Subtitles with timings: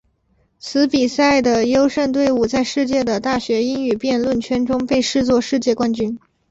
[0.57, 6.17] 此比赛的优胜队伍在世界的大学英语辩论圈中被视作世界冠军。